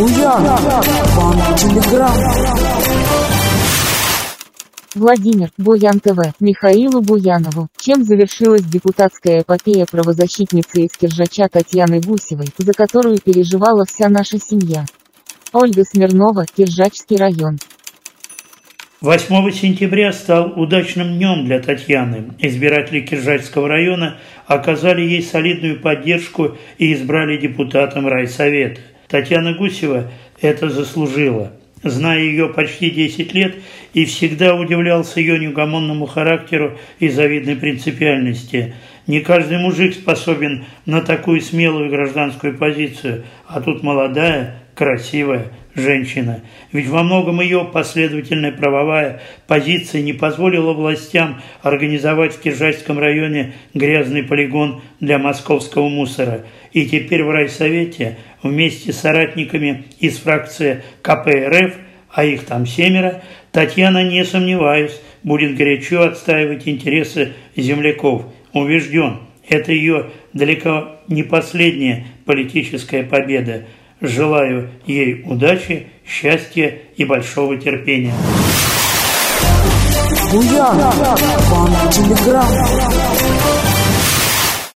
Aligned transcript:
Буян, 0.00 0.42
Банк 1.14 1.58
Телеграм. 1.58 2.10
Владимир, 4.94 5.50
Буян 5.58 6.00
ТВ, 6.00 6.32
Михаилу 6.40 7.02
Буянову. 7.02 7.68
Чем 7.78 8.04
завершилась 8.04 8.62
депутатская 8.62 9.42
эпопея 9.42 9.84
правозащитницы 9.84 10.86
из 10.86 10.92
Киржача 10.92 11.50
Татьяны 11.50 12.00
Гусевой, 12.00 12.46
за 12.56 12.72
которую 12.72 13.18
переживала 13.18 13.84
вся 13.84 14.08
наша 14.08 14.38
семья? 14.38 14.86
Ольга 15.52 15.84
Смирнова, 15.84 16.46
Киржачский 16.46 17.18
район. 17.18 17.58
8 19.02 19.50
сентября 19.50 20.14
стал 20.14 20.58
удачным 20.58 21.18
днем 21.18 21.44
для 21.44 21.60
Татьяны. 21.60 22.32
Избиратели 22.38 23.02
Киржачского 23.02 23.68
района 23.68 24.16
оказали 24.46 25.02
ей 25.02 25.22
солидную 25.22 25.78
поддержку 25.78 26.56
и 26.78 26.94
избрали 26.94 27.36
депутатом 27.36 28.08
райсовета. 28.08 28.80
Татьяна 29.10 29.54
Гусева 29.54 30.10
это 30.40 30.70
заслужила. 30.70 31.52
Зная 31.82 32.20
ее 32.20 32.48
почти 32.48 32.90
10 32.90 33.34
лет 33.34 33.56
и 33.94 34.04
всегда 34.04 34.54
удивлялся 34.54 35.18
ее 35.18 35.38
неугомонному 35.38 36.06
характеру 36.06 36.78
и 36.98 37.08
завидной 37.08 37.56
принципиальности. 37.56 38.74
Не 39.06 39.20
каждый 39.20 39.58
мужик 39.58 39.94
способен 39.94 40.66
на 40.84 41.00
такую 41.00 41.40
смелую 41.40 41.90
гражданскую 41.90 42.56
позицию, 42.56 43.24
а 43.46 43.60
тут 43.60 43.82
молодая, 43.82 44.62
красивая 44.80 45.48
женщина. 45.74 46.40
Ведь 46.72 46.88
во 46.88 47.02
многом 47.02 47.42
ее 47.42 47.68
последовательная 47.70 48.50
правовая 48.50 49.20
позиция 49.46 50.00
не 50.00 50.14
позволила 50.14 50.72
властям 50.72 51.42
организовать 51.60 52.34
в 52.34 52.40
Киржачском 52.40 52.98
районе 52.98 53.52
грязный 53.74 54.22
полигон 54.22 54.80
для 54.98 55.18
московского 55.18 55.90
мусора. 55.90 56.46
И 56.72 56.86
теперь 56.86 57.22
в 57.22 57.30
райсовете 57.30 58.16
вместе 58.42 58.94
с 58.94 59.00
соратниками 59.00 59.84
из 59.98 60.16
фракции 60.16 60.82
КПРФ, 61.02 61.74
а 62.08 62.24
их 62.24 62.46
там 62.46 62.64
семеро, 62.64 63.20
Татьяна, 63.52 64.02
не 64.02 64.24
сомневаюсь, 64.24 64.98
будет 65.22 65.58
горячо 65.58 66.04
отстаивать 66.04 66.66
интересы 66.66 67.34
земляков. 67.54 68.24
Убежден, 68.54 69.18
это 69.46 69.72
ее 69.72 70.06
далеко 70.32 70.96
не 71.06 71.22
последняя 71.22 72.06
политическая 72.24 73.02
победа. 73.02 73.66
Желаю 74.00 74.70
ей 74.86 75.22
удачи, 75.26 75.88
счастья 76.06 76.78
и 76.96 77.04
большого 77.04 77.58
терпения. 77.58 78.14
Буян, 80.32 80.78
Банк 81.50 81.90
Телеграм. 81.92 83.69